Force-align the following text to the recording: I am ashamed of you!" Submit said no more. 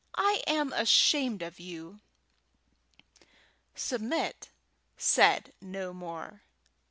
I 0.17 0.41
am 0.47 0.73
ashamed 0.73 1.43
of 1.43 1.59
you!" 1.59 1.99
Submit 3.75 4.49
said 4.97 5.53
no 5.61 5.93
more. 5.93 6.41